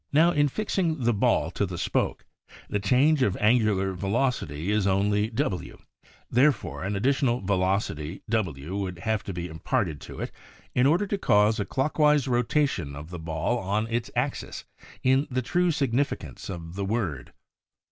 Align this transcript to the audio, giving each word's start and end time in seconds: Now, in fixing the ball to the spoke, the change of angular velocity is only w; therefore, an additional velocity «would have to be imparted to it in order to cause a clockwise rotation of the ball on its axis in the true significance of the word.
Now, 0.11 0.31
in 0.31 0.47
fixing 0.47 1.03
the 1.03 1.13
ball 1.13 1.51
to 1.51 1.63
the 1.63 1.77
spoke, 1.77 2.25
the 2.67 2.79
change 2.79 3.21
of 3.21 3.37
angular 3.39 3.93
velocity 3.93 4.71
is 4.71 4.87
only 4.87 5.29
w; 5.29 5.77
therefore, 6.27 6.83
an 6.83 6.95
additional 6.95 7.39
velocity 7.39 8.23
«would 8.67 8.97
have 9.03 9.23
to 9.25 9.31
be 9.31 9.47
imparted 9.47 10.01
to 10.01 10.19
it 10.19 10.31
in 10.73 10.87
order 10.87 11.05
to 11.05 11.19
cause 11.19 11.59
a 11.59 11.65
clockwise 11.65 12.27
rotation 12.27 12.95
of 12.95 13.11
the 13.11 13.19
ball 13.19 13.59
on 13.59 13.85
its 13.91 14.09
axis 14.15 14.65
in 15.03 15.27
the 15.29 15.43
true 15.43 15.69
significance 15.69 16.49
of 16.49 16.73
the 16.73 16.83
word. 16.85 17.31